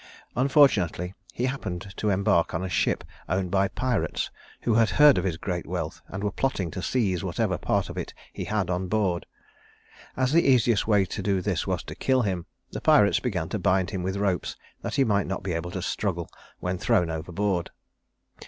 [0.35, 4.31] Unfortunately he happened to embark on a ship owned by pirates
[4.61, 7.99] who had heard of his great wealth, and were plotting to seize whatever part of
[7.99, 9.27] it he had on board.
[10.17, 13.59] As the easiest way to do this was to kill him, the pirates began to
[13.59, 16.27] bind him with ropes that he might not be able to struggle
[16.59, 17.69] when thrown over board.